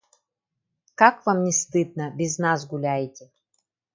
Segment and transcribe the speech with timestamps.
[0.95, 3.29] Как вам не стыдно, без нас гуляете